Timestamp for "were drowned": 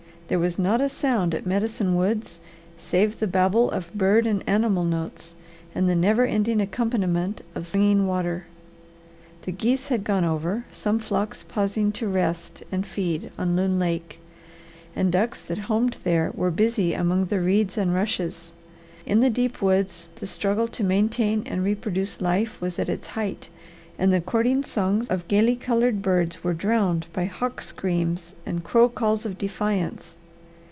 26.41-27.05